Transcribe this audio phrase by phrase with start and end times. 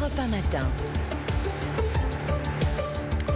[0.00, 0.66] Europe 1 matin.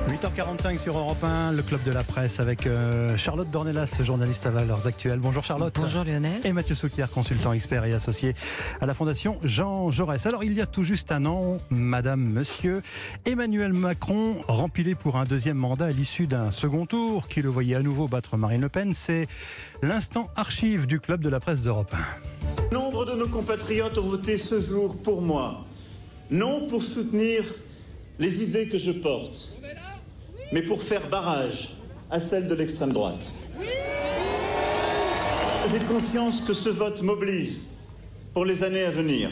[0.09, 4.51] 8h45 sur Europe 1, le club de la presse avec euh, Charlotte Dornelas, journaliste à
[4.51, 5.19] Valeurs Actuelles.
[5.19, 5.75] Bonjour Charlotte.
[5.79, 6.41] Bonjour Lionel.
[6.43, 8.35] Et Mathieu Souquier, consultant expert et associé
[8.81, 10.25] à la Fondation Jean Jaurès.
[10.25, 12.83] Alors il y a tout juste un an, Madame, Monsieur,
[13.27, 17.77] Emmanuel Macron rempilé pour un deuxième mandat à l'issue d'un second tour qui le voyait
[17.77, 18.95] à nouveau battre Marine Le Pen.
[18.95, 19.27] C'est
[19.83, 21.95] l'instant archive du club de la presse d'Europe
[22.71, 22.75] 1.
[22.75, 25.67] Nombre de nos compatriotes ont voté ce jour pour moi,
[26.31, 27.45] non pour soutenir
[28.19, 29.55] les idées que je porte
[30.53, 31.77] mais pour faire barrage
[32.11, 33.33] à celle de l'extrême droite.
[35.71, 37.67] J'ai conscience que ce vote mobilise
[38.33, 39.31] pour les années à venir.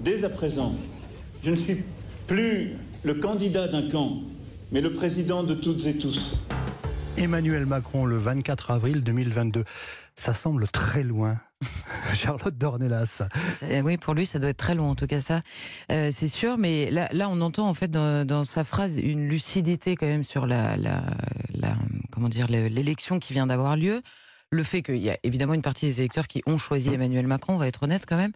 [0.00, 0.74] Dès à présent,
[1.42, 1.82] je ne suis
[2.26, 2.72] plus
[3.04, 4.22] le candidat d'un camp,
[4.72, 6.38] mais le président de toutes et tous.
[7.16, 9.64] Emmanuel Macron le 24 avril 2022.
[10.16, 11.38] Ça semble très loin.
[12.24, 13.22] Charlotte Dornelas.
[13.82, 15.40] Oui, pour lui, ça doit être très long, en tout cas ça,
[15.90, 16.58] euh, c'est sûr.
[16.58, 20.76] Mais là, on entend en fait dans, sa phrase une lucidité quand même sur la,
[22.10, 24.02] comment dire, l'élection qui vient d'avoir lieu.
[24.50, 27.54] Le fait qu'il y a évidemment une partie des électeurs qui ont choisi Emmanuel Macron,
[27.54, 28.30] on va être honnête quand même,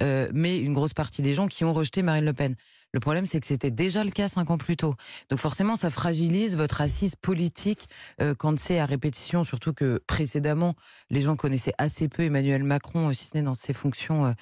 [0.00, 2.56] euh, mais une grosse partie des gens qui ont rejeté Marine Le Pen.
[2.92, 4.96] Le problème, c'est que c'était déjà le cas cinq ans plus tôt.
[5.30, 7.88] Donc forcément, ça fragilise votre assise politique
[8.20, 10.74] euh, quand c'est à répétition, surtout que précédemment,
[11.08, 14.32] les gens connaissaient assez peu Emmanuel Macron, euh, si ce n'est dans ses fonctions, euh,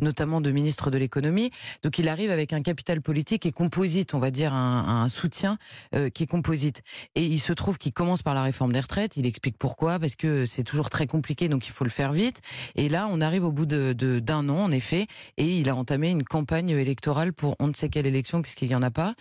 [0.00, 1.50] notamment de ministre de l'économie.
[1.82, 5.58] Donc il arrive avec un capital politique et composite, on va dire un, soutien
[6.14, 6.82] qui est composite.
[7.14, 9.16] Et il se trouve qu'il commence par la réforme des retraites.
[9.16, 12.40] Il explique pourquoi, parce que c'est toujours très compliqué, donc il faut le faire vite.
[12.74, 15.06] Et là, on arrive au bout d'un de, an, en effet,
[15.36, 18.76] et il a entamé une campagne électorale pour on ne sait quelle élection puisqu'il y
[18.76, 19.14] en a pas.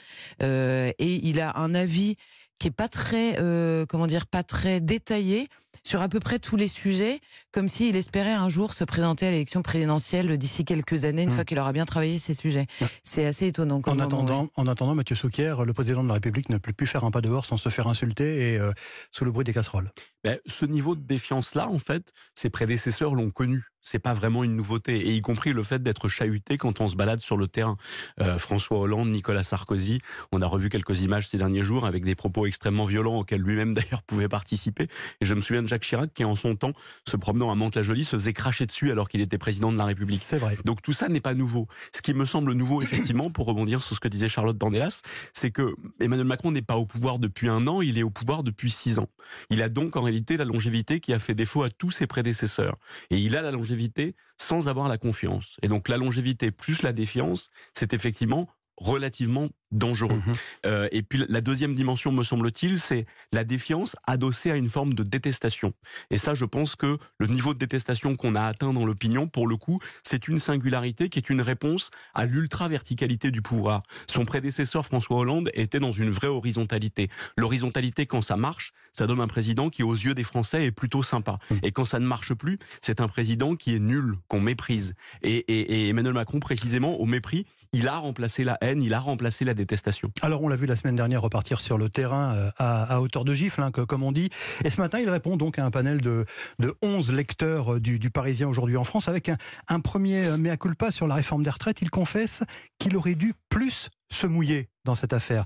[0.44, 2.16] Euh, et il a un avis
[2.59, 5.47] qui est pas très, euh, comment dire, pas très détaillé
[5.83, 9.31] sur à peu près tous les sujets, comme s'il espérait un jour se présenter à
[9.31, 11.33] l'élection présidentielle d'ici quelques années, une mmh.
[11.33, 12.67] fois qu'il aura bien travaillé ces sujets.
[13.03, 13.81] C'est assez étonnant.
[13.86, 17.03] En attendant, en attendant, Mathieu Souquier, le président de la République ne peut plus faire
[17.03, 18.72] un pas dehors sans se faire insulter et euh,
[19.11, 19.92] sous le bruit des casseroles.
[20.28, 24.55] Ben, ce niveau de défiance-là, en fait, ses prédécesseurs l'ont connu c'est pas vraiment une
[24.55, 27.77] nouveauté, et y compris le fait d'être chahuté quand on se balade sur le terrain.
[28.20, 29.99] Euh, François Hollande, Nicolas Sarkozy,
[30.32, 33.73] on a revu quelques images ces derniers jours avec des propos extrêmement violents auxquels lui-même
[33.76, 34.87] d'ailleurs pouvait participer.
[35.21, 36.73] Et je me souviens de Jacques Chirac qui, en son temps,
[37.08, 40.21] se promenant à Mantes-la-Jolie, se faisait cracher dessus alors qu'il était président de la République.
[40.21, 40.58] C'est vrai.
[40.66, 41.67] Donc tout ça n'est pas nouveau.
[41.95, 45.02] Ce qui me semble nouveau, effectivement, pour rebondir sur ce que disait Charlotte Dandelas,
[45.33, 48.43] c'est que Emmanuel Macron n'est pas au pouvoir depuis un an, il est au pouvoir
[48.43, 49.08] depuis six ans.
[49.49, 52.78] Il a donc en réalité la longévité qui a fait défaut à tous ses prédécesseurs.
[53.10, 55.58] Et il a la longévité sans avoir la confiance.
[55.61, 60.21] Et donc la longévité plus la défiance, c'est effectivement relativement dangereux.
[60.26, 60.33] Mhm.
[60.65, 64.93] Euh, et puis la deuxième dimension, me semble-t-il, c'est la défiance adossée à une forme
[64.93, 65.73] de détestation.
[66.10, 69.48] Et ça, je pense que le niveau de détestation qu'on a atteint dans l'opinion, pour
[69.48, 73.82] le coup, c'est une singularité qui est une réponse à l'ultra-verticalité du pouvoir.
[74.08, 77.10] Son prédécesseur, François Hollande, était dans une vraie horizontalité.
[77.37, 81.04] L'horizontalité, quand ça marche, ça donne un président qui, aux yeux des Français, est plutôt
[81.04, 81.39] sympa.
[81.52, 81.60] Mhm.
[81.64, 84.93] Et quand ça ne marche plus, c'est un président qui est nul, qu'on méprise.
[85.23, 89.45] Et, et Emmanuel Macron, précisément, au mépris, il a remplacé la haine, il a remplacé
[89.45, 90.11] la détestation.
[90.22, 93.33] Alors on l'a vu la semaine dernière repartir sur le terrain euh, à, hauteur de
[93.33, 94.30] gifle, hein, comme on dit.
[94.64, 96.26] Et ce matin, il répond donc à un panel de,
[96.60, 100.58] de 11 lecteurs euh, du, Parisien aujourd'hui en France avec un, un premier euh, mea
[100.58, 101.82] culpa sur la réforme des retraites.
[101.82, 102.44] Il confesse
[102.80, 105.45] qu'il aurait dû plus se mouiller dans cette affaire.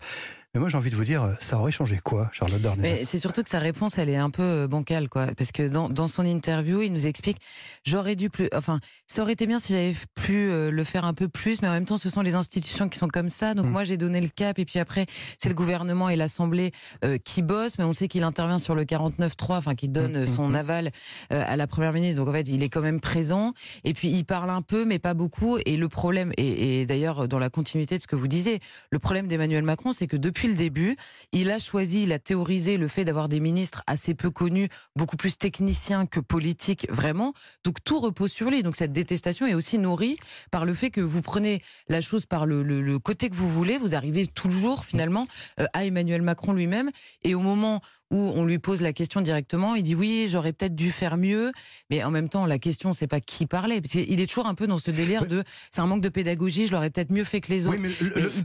[0.54, 3.18] Mais moi, j'ai envie de vous dire, ça aurait changé quoi, Charlotte Dornelas Mais c'est
[3.18, 5.28] surtout que sa réponse, elle est un peu euh, bancale, quoi.
[5.28, 7.38] Parce que dans, dans son interview, il nous explique,
[7.86, 11.14] j'aurais dû plus, enfin, ça aurait été bien si j'avais pu euh, le faire un
[11.14, 13.54] peu plus, mais en même temps, ce sont les institutions qui sont comme ça.
[13.54, 13.70] Donc mm.
[13.70, 15.06] moi, j'ai donné le cap, et puis après,
[15.38, 16.74] c'est le gouvernement et l'Assemblée
[17.06, 20.28] euh, qui bossent, mais on sait qu'il intervient sur le 49.3, enfin, qui donne mm,
[20.28, 20.92] son mm, aval
[21.30, 22.20] à la première ministre.
[22.20, 23.54] Donc en fait, il est quand même présent.
[23.86, 25.60] Et puis il parle un peu, mais pas beaucoup.
[25.66, 29.00] Et le problème, et, et d'ailleurs dans la continuité de ce que vous disiez, le
[29.00, 30.98] problème d'Emmanuel Macron, c'est que depuis le début,
[31.32, 35.18] il a choisi, il a théorisé le fait d'avoir des ministres assez peu connus, beaucoup
[35.18, 37.34] plus techniciens que politiques, vraiment.
[37.64, 38.64] Donc tout repose sur lui.
[38.64, 40.18] Donc cette détestation est aussi nourrie
[40.52, 43.96] par le fait que vous prenez la chose par le, côté que vous voulez, vous
[43.96, 45.28] arrivez toujours finalement
[45.60, 46.92] euh, à Emmanuel Macron lui-même.
[47.24, 50.76] Et au moment où on lui pose la question directement, il dit oui, j'aurais peut-être
[50.76, 51.52] dû faire mieux,
[51.90, 54.54] mais en même temps, la question, c'est pas qui parlait, parce qu'il est toujours un
[54.54, 57.42] peu dans ce délire de c'est un manque de pédagogie, je l'aurais peut-être mieux fait
[57.42, 57.80] que les autres.
[57.80, 57.90] mais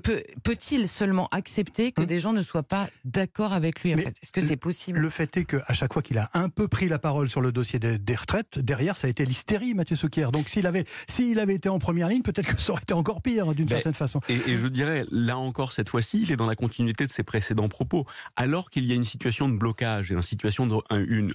[0.02, 2.06] peut, peut-il seulement accepter que hum.
[2.06, 4.16] des gens ne soient pas d'accord avec lui en fait?
[4.22, 5.00] Est-ce que c'est possible?
[5.00, 7.50] Le fait est qu'à chaque fois qu'il a un peu pris la parole sur le
[7.50, 10.28] dossier des, retraites, derrière, ça a été l'hystérie, Mathieu Souquier.
[10.32, 13.20] Donc s'il avait, s'il avait été en première ligne, peut-être que ça aurait été encore
[13.20, 14.20] pire, d'une certaine façon.
[14.28, 17.24] Et, et je dirais, là encore, cette fois-ci, il est dans la continuité de ses
[17.24, 18.06] précédents propos.
[18.36, 20.76] Alors qu'il y a une situation de blocage et situation de,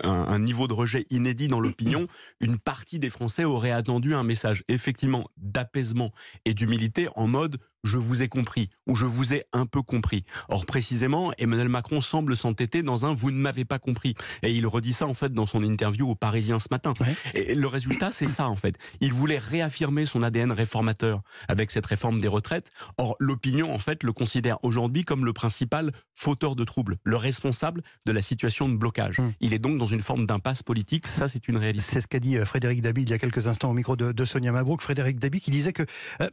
[0.04, 2.08] un, niveau de rejet inédit dans l'opinion,
[2.42, 6.12] une partie des Français aurait attendu un message effectivement d'apaisement
[6.46, 10.24] et d'humilité en mode je vous ai compris ou je vous ai un peu compris.
[10.50, 14.16] Or précisément, Emmanuel Macron semble s'entêter dans un vous ne m'avez pas compris.
[14.44, 16.94] Et il redit ça en fait dans son interview aux Parisiens ce matin.
[17.34, 18.76] Et le résultat, c'est ça en fait.
[19.00, 22.72] Il voulait réaffirmer son ADN réformateur avec cette réforme des retraites.
[22.98, 27.84] Or l'opinion en fait le considère aujourd'hui comme le principal fauteur de troubles, le responsable
[28.06, 29.20] de la situation de blocage.
[29.20, 29.34] Hum.
[29.40, 31.08] Il est donc dans une forme d'impasse politique.
[31.08, 31.84] Ça, c'est une réalité.
[31.84, 34.26] C'est ce qu'a dit euh, Frédéric Dabi il y a quelques instants au micro de,
[34.26, 34.82] Sonia Mabrouk.
[34.82, 35.84] Frédéric Dabi qui disait que
[36.22, 36.30] euh,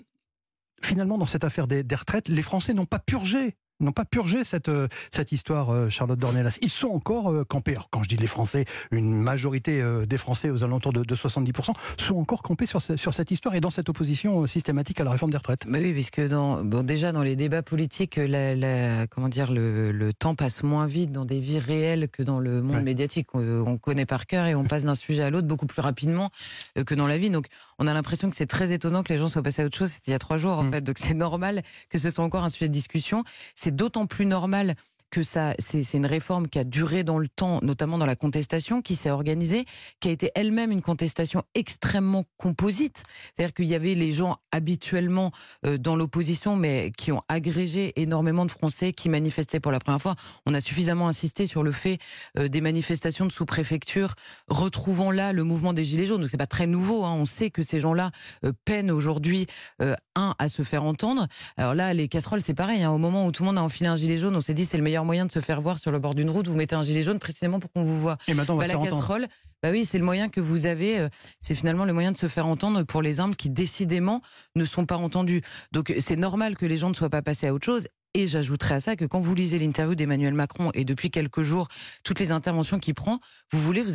[0.83, 4.69] finalement, dans cette affaire des, retraites, les Français n'ont pas purgé n'ont pas purgé cette,
[4.69, 6.59] euh, cette histoire, euh, Charlotte Dornelas.
[6.63, 7.73] Ils sont encore euh, campés.
[7.73, 12.17] Alors, quand je dis les Français, une majorité des Français aux alentours de, 70% sont
[12.17, 15.37] encore campés sur, sur cette histoire et dans cette opposition systématique à la réforme des
[15.37, 15.65] retraites.
[15.67, 20.35] Mais oui, puisque dans, bon, déjà dans les débats politiques, la, comment dire, le, temps
[20.35, 23.29] passe moins vite dans des vies réelles que dans le monde médiatique.
[23.35, 26.31] On, connaît par cœur et on passe d'un sujet à l'autre beaucoup plus rapidement
[26.75, 27.31] que dans la vie.
[27.31, 27.47] Donc,
[27.79, 29.91] on a l'impression que c'est très étonnant que les gens soient passés à autre chose.
[29.91, 30.73] C'était il y a trois jours, en mm.
[30.73, 30.81] fait.
[30.81, 33.25] Donc, c'est normal que ce soit encore un sujet de discussion.
[33.55, 34.75] C'est d'autant plus normal
[35.11, 38.83] que ça, c'est une réforme qui a duré dans le temps, notamment dans la contestation,
[38.83, 39.65] qui s'est organisée,
[40.01, 43.03] qui a été elle-même une contestation extrêmement composite.
[43.35, 45.33] C'est-à-dire qu'il y avait les gens habituellement
[45.67, 50.03] euh, dans l'opposition, mais qui ont agrégé énormément de Français qui manifestaient pour la première
[50.03, 50.17] fois.
[50.47, 51.99] On a suffisamment insisté sur le fait
[52.39, 54.15] euh, des manifestations de sous-préfecture,
[54.49, 56.21] retrouvant là le mouvement des Gilets jaunes.
[56.21, 57.05] Donc c'est pas très nouveau.
[57.05, 57.15] Hein.
[57.15, 58.11] On sait que ces gens-là
[58.45, 59.47] euh, peinent aujourd'hui,
[60.15, 61.27] un, à se faire entendre.
[61.57, 62.83] Alors là, les casseroles, c'est pareil.
[62.83, 62.91] Hein.
[62.91, 64.77] Au moment où tout le monde a enfilé un gilet jaune, on s'est dit c'est
[64.77, 66.83] le meilleur moyen de se faire voir sur le bord d'une route, vous mettez un
[66.83, 68.19] gilet jaune précisément pour qu'on vous voit.
[68.27, 69.27] Et maintenant, on va bah, la casserole,
[69.63, 71.01] bah oui, c'est le moyen que vous avez.
[71.01, 71.09] Euh,
[71.41, 74.23] c'est finalement le moyen de se faire entendre pour les armes qui décidément
[74.55, 75.43] ne sont pas entendues.
[75.73, 77.89] Donc c'est normal que les gens ne soient pas passés à autre chose.
[78.15, 81.69] Et j'ajouterai à ça que quand vous lisez l'interview d'Emmanuel Macron et depuis quelques jours,
[82.05, 83.21] toutes les interventions qu'il prend,
[83.53, 83.93] vous voulez vous,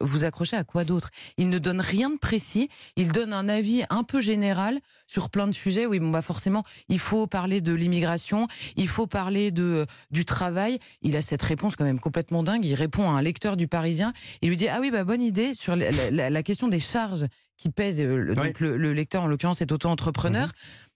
[0.00, 1.10] vous accrocher à quoi d'autre?
[1.38, 5.46] Il ne donne rien de précis, il donne un avis un peu général sur plein
[5.46, 5.86] de sujets.
[5.86, 10.78] Oui, bon, bah forcément, il faut parler de l'immigration, il faut parler de du travail.
[11.00, 12.64] Il a cette réponse quand même complètement dingue.
[12.64, 14.12] Il répond à un lecteur du Parisien,
[14.42, 17.24] il lui dit ah oui bah bonne idée sur la, question des charges
[17.56, 18.00] qui pèsent.
[18.00, 20.48] Euh, donc le, lecteur en l'occurrence est auto-entrepreneur.
[20.48, 20.52] Mhm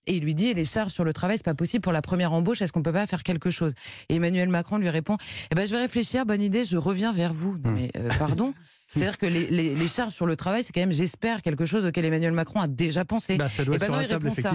[0.08, 2.32] et il lui dit les charges sur le travail c'est pas possible pour la première
[2.32, 3.72] embauche est-ce qu'on peut pas faire quelque chose?
[4.08, 5.16] Et Emmanuel Macron lui répond
[5.50, 7.70] eh ben je vais réfléchir bonne idée je reviens vers vous hmm.
[7.74, 8.54] mais euh, pardon
[8.94, 12.32] C'est-à-dire que les, charges sur le travail, c'est quand même, j'espère, quelque chose auquel Emmanuel
[12.32, 13.36] Macron a déjà pensé.
[13.36, 14.52] Bah, ça doit et ben non, il répond ça.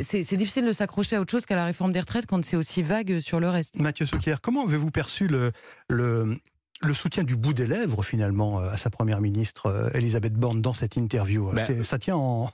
[0.00, 2.82] c'est difficile de s'accrocher à autre chose qu'à la réforme des retraites quand c'est aussi
[2.82, 3.78] vague sur le reste.
[3.78, 5.52] Mathieu Souquier, comment avez-vous perçu le,
[5.90, 6.38] le,
[6.80, 10.62] le soutien du bout des lèvres finalement euh, à sa première ministre euh, Elisabeth Borne
[10.62, 11.50] dans cette interview.
[11.52, 12.50] Ben, ça tient en,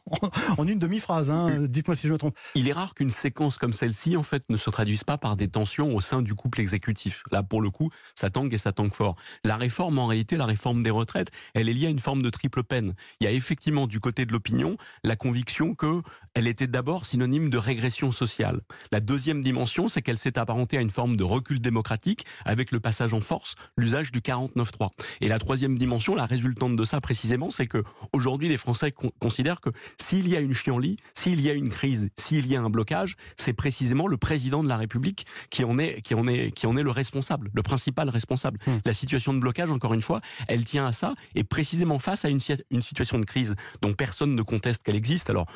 [0.67, 1.31] une demi-phrase.
[1.31, 1.67] Hein.
[1.69, 2.37] Dites-moi si je me trompe.
[2.55, 5.49] Il est rare qu'une séquence comme celle-ci en fait ne se traduise pas par des
[5.49, 7.23] tensions au sein du couple exécutif.
[7.31, 9.17] Là, pour le coup, ça tangue et ça tangue fort.
[9.44, 12.31] La réforme, en réalité, la réforme des retraites, elle est liée à une forme de
[12.31, 12.94] triple peine.
[13.20, 16.03] Il y a effectivement du côté de l'opinion la conviction que
[16.34, 18.60] elle était d'abord synonyme de régression sociale.
[18.92, 22.81] La deuxième dimension, c'est qu'elle s'est apparentée à une forme de recul démocratique avec le
[22.81, 24.88] passage en force, l'usage du 49.3.
[25.20, 27.82] Et la troisième dimension, la résultante de ça précisément, c'est que
[28.12, 29.70] aujourd'hui les Français considèrent que
[30.00, 33.16] s'il y a une chienlit, s'il y a une crise, s'il y a un blocage,
[33.36, 36.76] c'est précisément le président de la République qui en est qui en est qui en
[36.76, 38.58] est le responsable, le principal responsable.
[38.66, 38.78] Hmm.
[38.84, 42.28] La situation de blocage, encore une fois, elle tient à ça et précisément face à
[42.28, 42.40] une,
[42.70, 45.31] une situation de crise dont personne ne conteste qu'elle existe.
[45.31, 45.46] Alors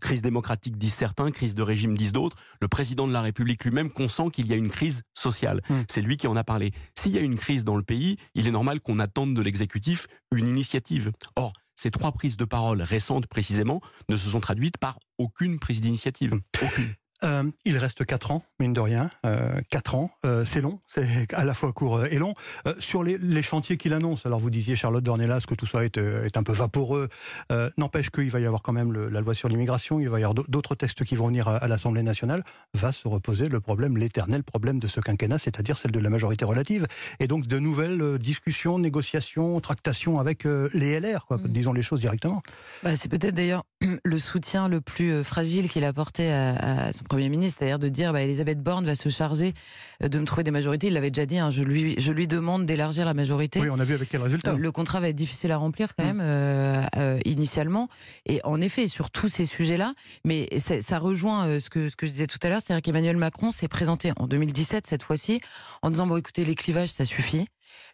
[0.00, 2.36] crise démocratique disent certains, crise de régime disent d'autres.
[2.60, 5.60] Le président de la République lui-même consent qu'il y a une crise sociale.
[5.68, 5.82] Hmm.
[5.88, 6.72] C'est lui qui en a parlé.
[6.94, 10.06] S'il y a une crise dans le pays il est normal qu'on attende de l'exécutif
[10.34, 11.12] une initiative.
[11.36, 15.80] Or, ces trois prises de parole récentes précisément ne se sont traduites par aucune prise
[15.80, 16.40] d'initiative.
[16.62, 16.94] Aucune.
[17.22, 19.08] Euh, il reste 4 ans, mine de rien.
[19.24, 22.34] Euh, 4 ans, euh, c'est long, c'est à la fois court et long.
[22.66, 25.84] Euh, sur les, les chantiers qu'il annonce, alors vous disiez, Charlotte Dornelas, que tout ça
[25.84, 27.08] est, est un peu vaporeux.
[27.78, 30.24] N'empêche qu'il va y avoir quand même le, la loi sur l'immigration, il va y
[30.24, 32.42] avoir d'autres textes qui vont venir à, à l'Assemblée nationale.
[32.74, 36.44] Va se reposer le problème, l'éternel problème de ce quinquennat, c'est-à-dire celle de la majorité
[36.44, 36.86] relative.
[37.20, 41.48] Et donc de nouvelles discussions, négociations, tractations avec les LR, quoi, mm.
[41.48, 42.42] disons les choses directement.
[42.82, 43.64] Bah, c'est peut-être d'ailleurs
[44.04, 47.88] le soutien le plus fragile qu'il a apporté à, à son Premier ministre, c'est-à-dire de
[47.88, 49.54] dire bah, Elisabeth Borne va se charger
[50.02, 50.88] euh, de me trouver des majorités.
[50.88, 53.60] Il l'avait déjà dit, hein, je, lui, je lui demande d'élargir la majorité.
[53.60, 54.52] Oui, on a vu avec quel résultat.
[54.52, 56.16] Euh, le contrat va être difficile à remplir quand mm.
[56.16, 57.88] même, euh, initialement.
[58.26, 62.12] Et en effet, sur tous ces sujets-là, mais ça rejoint ce, que, ce que je
[62.12, 65.40] disais tout à l'heure, c'est-à-dire qu'Emmanuel Macron s'est présenté en 2017, cette fois-ci,
[65.82, 67.46] en disant bon, écoutez, les clivages, ça suffit.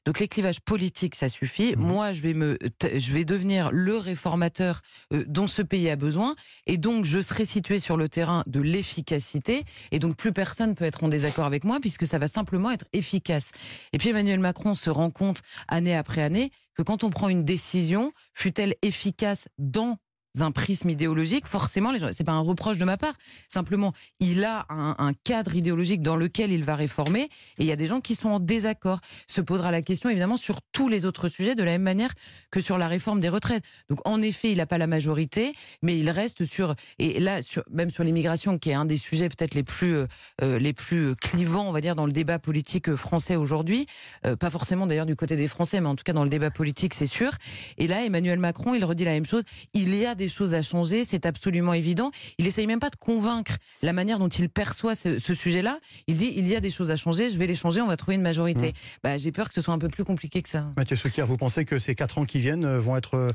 [0.04, 1.76] Donc les clivages politiques, ça suffit.
[1.76, 1.82] Mhm.
[1.82, 4.80] Moi, je vais me, je vais devenir le réformateur
[5.12, 6.34] euh, dont ce pays a besoin,
[6.66, 10.84] et donc je serai situé sur le terrain de l'efficacité, et donc plus personne peut
[10.84, 13.50] être en désaccord avec moi puisque ça va simplement être efficace.
[13.92, 17.44] Et puis Emmanuel Macron se rend compte année après année que quand on prend une
[17.44, 19.99] décision, fut-elle efficace dans
[20.38, 23.14] un prisme idéologique, forcément, les gens, c'est pas un reproche de ma part.
[23.49, 27.76] Simplement, il a un, cadre idéologique dans lequel il va réformer, et il y a
[27.76, 29.00] des gens qui sont en désaccord.
[29.26, 32.12] Se posera la question, évidemment, sur tous les autres sujets, de la même manière
[32.50, 33.64] que sur la réforme des retraites.
[33.88, 37.90] Donc, en effet, il n'a pas la majorité, mais il reste sur, et là, même
[37.90, 39.96] sur l'immigration, qui est un des sujets peut-être les plus,
[40.42, 43.87] euh, les plus clivants, on va dire, dans le débat politique français aujourd'hui.
[44.26, 46.50] Euh, pas forcément d'ailleurs du côté des Français, mais en tout cas dans le débat
[46.50, 47.32] politique, c'est sûr.
[47.78, 49.42] Et là, Emmanuel Macron, il redit la même chose.
[49.75, 52.10] Il y a des choses à changer, c'est absolument évident.
[52.38, 55.78] Il essaye même pas de convaincre la manière dont il perçoit ce, sujet-là.
[56.06, 57.96] Il dit il y a des choses à changer, je vais les changer, on va
[57.96, 58.68] trouver une majorité.
[58.68, 59.00] Mmh.
[59.02, 60.66] Bah, j'ai peur que ce soit un peu plus compliqué que ça.
[60.76, 63.32] Mathieu Souquier, vous pensez que ces quatre ans qui viennent euh, vont être euh,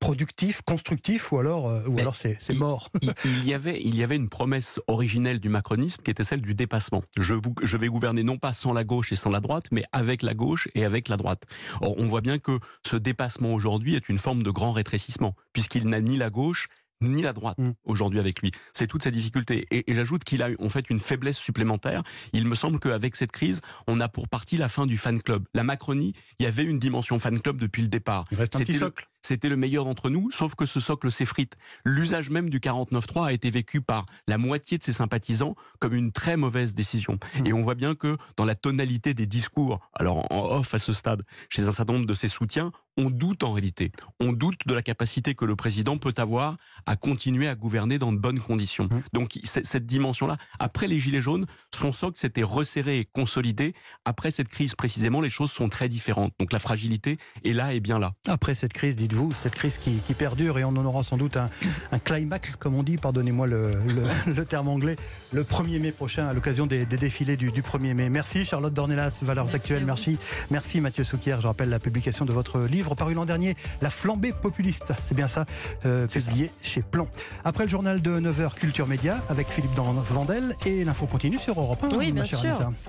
[0.00, 2.90] productifs, constructifs, ou alors, euh, ou alors c'est mort
[3.24, 6.54] il, y avait, il y avait une promesse originelle du macronisme qui était celle du
[6.54, 7.02] dépassement.
[7.18, 10.22] Je, je vais gouverner non pas sans la gauche et sans la droite, mais avec
[10.22, 11.44] la gauche et avec la droite.
[11.80, 15.88] Or, on voit bien que ce dépassement aujourd'hui est une forme de grand rétrécissement, puisqu'il
[15.88, 16.68] n'a ni la gauche
[17.00, 17.72] ni la droite mm.
[17.84, 18.50] aujourd'hui avec lui.
[18.72, 19.66] C'est toute sa difficulté.
[19.70, 22.02] Et, et j'ajoute qu'il a en fait une faiblesse supplémentaire.
[22.32, 25.44] Il me semble qu'avec cette crise, on a pour partie la fin du fan club.
[25.54, 28.24] La Macronie, il y avait une dimension fan club depuis le départ.
[28.30, 31.56] Il reste un petit socle c'était le meilleur d'entre nous, sauf que ce socle s'effrite.
[31.84, 36.12] L'usage même du 49.3 a été vécu par la moitié de ses sympathisants comme une
[36.12, 37.14] très mauvaise décision.
[37.14, 37.46] Mmh.
[37.46, 40.92] Et on voit bien que dans la tonalité des discours, alors en off à ce
[40.92, 43.92] stade, chez un certain nombre de ses soutiens, on doute en réalité.
[44.20, 48.12] On doute de la capacité que le président peut avoir à continuer à gouverner dans
[48.12, 48.84] de bonnes conditions.
[48.84, 49.02] Mmh.
[49.12, 53.74] Donc cette dimension-là, après les Gilets jaunes, son socle s'était resserré et consolidé.
[54.04, 56.32] Après cette crise précisément, les choses sont très différentes.
[56.38, 58.12] Donc la fragilité est là et bien là.
[58.28, 61.36] Après cette crise, dites vous, cette crise qui, perdure et on en aura sans doute
[61.36, 61.50] un,
[61.98, 64.94] climax, comme on dit, pardonnez-moi le, terme anglais,
[65.32, 68.08] le 1er mai prochain à l'occasion des, défilés du, 1er mai.
[68.08, 70.18] Merci Charlotte Dornelas, Valeurs Actuelles, merci.
[70.50, 74.32] Merci Mathieu Souquier, je rappelle la publication de votre livre paru l'an dernier, La flambée
[74.32, 75.46] populiste, c'est bien ça,
[75.86, 77.08] euh, publié chez Plan.
[77.44, 81.84] Après le journal de 9h Culture Média avec Philippe Vandel et l'info continue sur Europe
[81.84, 81.96] 1.
[81.96, 82.38] Oui, bien sûr.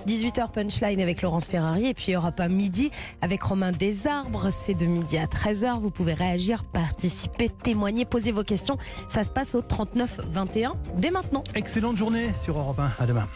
[0.06, 2.90] 18h Punchline avec Laurence Ferrari et puis Europe 1 midi
[3.22, 4.50] avec Romain Desarbres.
[4.50, 5.80] C'est de midi à 13h.
[5.80, 8.76] Vous pouvez réagir, participer, témoigner, poser vos questions.
[9.08, 11.44] Ça se passe au 39 21 dès maintenant.
[11.54, 13.02] Excellente journée sur Europe 1.
[13.02, 13.26] À demain.